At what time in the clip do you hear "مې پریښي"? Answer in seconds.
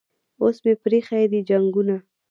0.63-1.23